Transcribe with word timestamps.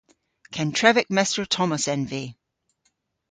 Kentrevek 0.55 1.07
Mester 1.17 1.45
Tomos 1.53 1.85
en 1.93 2.03
vy. 2.13 2.23